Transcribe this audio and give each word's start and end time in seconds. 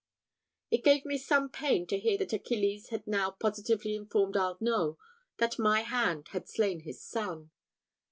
It 0.71 0.83
gave 0.83 1.05
me 1.05 1.19
some 1.19 1.47
pain 1.47 1.85
to 1.85 1.99
hear 1.99 2.17
that 2.17 2.33
Achilles 2.33 2.89
had 2.89 3.05
now 3.05 3.29
positively 3.39 3.95
informed 3.95 4.35
Arnault 4.35 4.97
that 5.37 5.59
my 5.59 5.81
hand 5.81 6.29
had 6.29 6.49
slain 6.49 6.79
his 6.79 6.99
son. 7.03 7.51